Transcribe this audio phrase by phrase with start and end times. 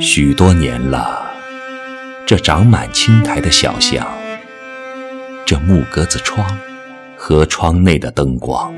[0.00, 1.28] 许多年了，
[2.24, 4.06] 这长满青苔的小巷，
[5.44, 6.46] 这木格子窗
[7.16, 8.72] 和窗内的灯光，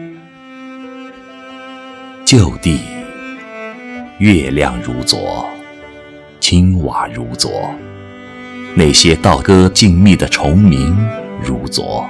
[2.24, 2.80] 旧地，
[4.18, 5.46] 月亮如昨，
[6.40, 7.70] 青瓦如昨，
[8.74, 10.96] 那些道歌静谧的虫鸣
[11.42, 12.08] 如昨，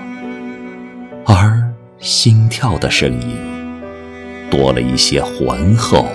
[1.27, 1.61] 而
[1.99, 3.37] 心跳的声音
[4.49, 6.07] 多了一些浑厚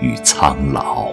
[0.00, 1.12] 与苍老。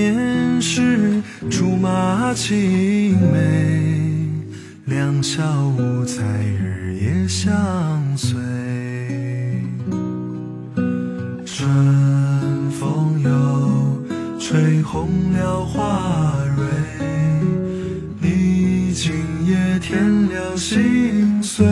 [0.00, 1.20] 年时
[1.50, 4.30] 竹马青梅，
[4.86, 5.42] 两小
[5.76, 6.24] 无猜
[6.58, 7.52] 日夜相
[8.16, 8.38] 随。
[11.44, 11.68] 春
[12.70, 16.64] 风又吹红了花蕊，
[18.22, 19.12] 你今
[19.46, 21.66] 夜添了心碎，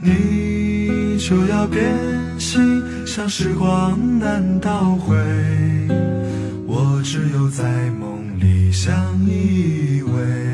[0.00, 1.94] 你就要变
[2.36, 2.82] 心，
[3.14, 5.14] 像时光难倒回，
[6.66, 8.92] 我只有在梦里相
[9.24, 10.53] 依偎。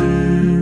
[0.00, 0.59] 往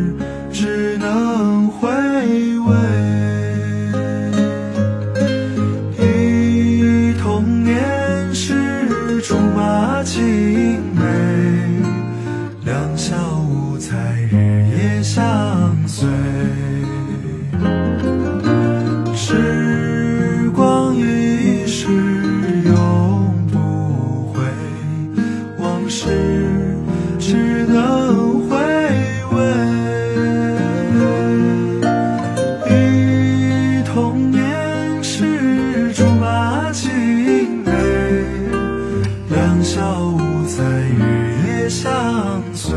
[41.69, 42.77] 相随。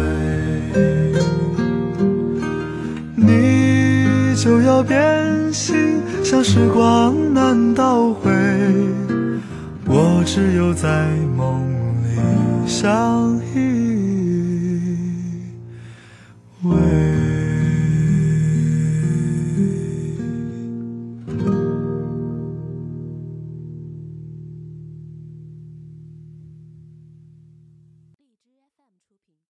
[3.15, 4.99] 你就要变
[5.53, 8.31] 心，像时光难倒回，
[9.85, 11.07] 我只有在
[11.37, 11.61] 梦
[12.03, 12.17] 里
[12.67, 13.80] 相依